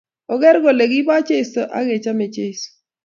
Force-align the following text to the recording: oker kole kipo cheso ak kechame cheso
oker 0.33 0.55
kole 0.63 0.85
kipo 0.91 1.15
cheso 1.27 1.61
ak 1.77 1.85
kechame 1.87 2.25
cheso 2.35 2.69